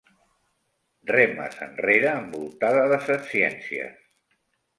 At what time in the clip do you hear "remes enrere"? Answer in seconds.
1.11-2.09